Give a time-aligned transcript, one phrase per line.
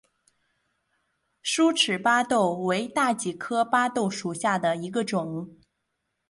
[1.43, 5.55] 疏齿巴豆为大戟科巴豆属下的一个种。